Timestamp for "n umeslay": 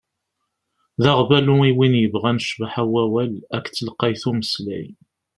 4.25-4.87